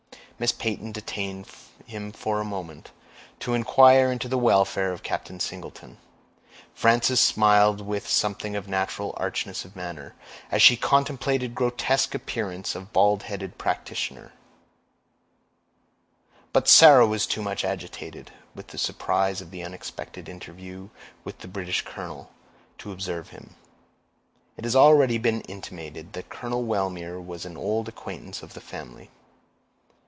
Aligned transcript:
Miss 0.39 0.51
Peyton 0.51 0.91
detained 0.91 1.45
him 1.85 2.11
for 2.11 2.39
a 2.41 2.43
moment, 2.43 2.89
to 3.41 3.53
inquire 3.53 4.11
into 4.11 4.27
the 4.27 4.39
welfare 4.39 4.91
of 4.91 5.03
Captain 5.03 5.39
Singleton. 5.39 5.99
Frances 6.73 7.21
smiled 7.21 7.79
with 7.79 8.07
something 8.09 8.55
of 8.55 8.67
natural 8.67 9.13
archness 9.17 9.65
of 9.65 9.75
manner, 9.75 10.15
as 10.49 10.63
she 10.63 10.75
contemplated 10.75 11.51
the 11.51 11.53
grotesque 11.53 12.15
appearance 12.15 12.73
of 12.73 12.85
the 12.85 12.89
bald 12.89 13.21
headed 13.21 13.59
practitioner; 13.59 14.31
but 16.53 16.67
Sarah 16.67 17.05
was 17.05 17.27
too 17.27 17.43
much 17.43 17.63
agitated, 17.63 18.31
with 18.55 18.69
the 18.69 18.79
surprise 18.79 19.41
of 19.41 19.51
the 19.51 19.63
unexpected 19.63 20.27
interview 20.27 20.89
with 21.23 21.37
the 21.41 21.47
British 21.47 21.83
colonel, 21.85 22.31
to 22.79 22.91
observe 22.91 23.29
him. 23.29 23.57
It 24.57 24.63
has 24.63 24.75
already 24.75 25.19
been 25.19 25.41
intimated 25.41 26.13
that 26.13 26.29
Colonel 26.29 26.63
Wellmere 26.63 27.21
was 27.23 27.45
an 27.45 27.57
old 27.57 27.87
acquaintance 27.87 28.41
of 28.41 28.55
the 28.55 28.59
family. 28.61 29.11